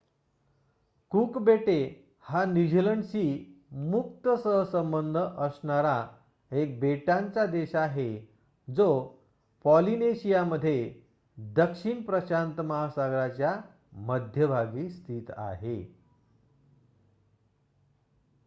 [1.11, 1.75] cook बेटे
[2.25, 3.23] हा New Zealand शी
[3.85, 5.95] मुक्त सहसंबध असणारा
[6.51, 8.09] एक बेटांचा देश आहे
[8.67, 8.89] जो
[9.65, 10.77] पॉलीनेशिया मध्ये
[11.37, 13.55] दक्षिण प्रशांत महासागराच्या
[14.07, 15.81] मध्यभागी स्थित आहे